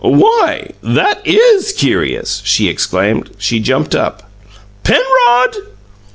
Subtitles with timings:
[0.03, 3.29] "Why, that IS curious!" she exclaimed.
[3.37, 4.31] She jumped up.
[4.83, 5.55] "Penrod!"